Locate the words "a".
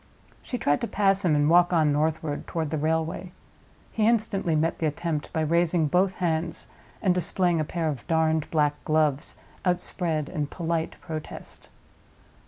7.59-7.63